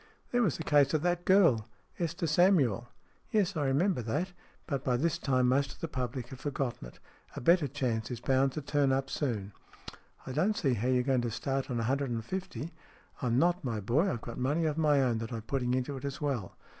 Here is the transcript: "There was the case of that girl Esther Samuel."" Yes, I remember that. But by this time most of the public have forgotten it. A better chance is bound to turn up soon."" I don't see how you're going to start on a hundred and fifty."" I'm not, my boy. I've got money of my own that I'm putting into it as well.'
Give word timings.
"There 0.31 0.41
was 0.41 0.57
the 0.57 0.63
case 0.63 0.95
of 0.95 1.03
that 1.03 1.25
girl 1.25 1.69
Esther 1.99 2.25
Samuel."" 2.25 2.89
Yes, 3.37 3.55
I 3.55 3.65
remember 3.67 4.01
that. 4.01 4.33
But 4.65 4.83
by 4.83 4.97
this 4.97 5.19
time 5.19 5.47
most 5.47 5.71
of 5.73 5.79
the 5.79 5.87
public 5.87 6.29
have 6.29 6.39
forgotten 6.39 6.87
it. 6.87 6.97
A 7.35 7.39
better 7.39 7.67
chance 7.67 8.09
is 8.09 8.19
bound 8.19 8.53
to 8.53 8.63
turn 8.63 8.91
up 8.91 9.11
soon."" 9.11 9.53
I 10.25 10.31
don't 10.31 10.57
see 10.57 10.73
how 10.73 10.87
you're 10.87 11.03
going 11.03 11.21
to 11.21 11.29
start 11.29 11.69
on 11.69 11.79
a 11.79 11.83
hundred 11.83 12.09
and 12.09 12.25
fifty."" 12.25 12.73
I'm 13.21 13.37
not, 13.37 13.63
my 13.63 13.79
boy. 13.79 14.09
I've 14.11 14.21
got 14.21 14.39
money 14.39 14.65
of 14.65 14.75
my 14.75 15.03
own 15.03 15.19
that 15.19 15.31
I'm 15.31 15.43
putting 15.43 15.75
into 15.75 15.95
it 15.97 16.03
as 16.05 16.19
well.' 16.19 16.57